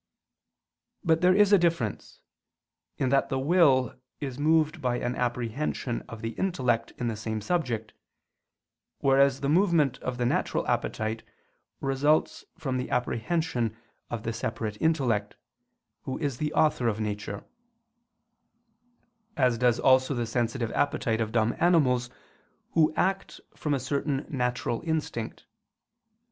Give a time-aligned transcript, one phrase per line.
[1.03, 2.21] But there is a difference,
[2.97, 7.39] in that the will is moved by an apprehension of the intellect in the same
[7.39, 7.93] subject;
[9.01, 11.21] whereas the movement of the natural appetite
[11.81, 13.77] results from the apprehension
[14.09, 15.35] of the separate Intellect,
[16.05, 17.43] Who is the Author of nature;
[19.37, 22.09] as does also the sensitive appetite of dumb animals,
[22.71, 25.45] who act from a certain natural instinct.